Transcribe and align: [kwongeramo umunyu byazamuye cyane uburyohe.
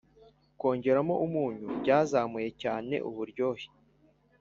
[kwongeramo 0.59 1.15
umunyu 1.25 1.67
byazamuye 1.81 2.49
cyane 2.61 2.95
uburyohe. 3.09 3.67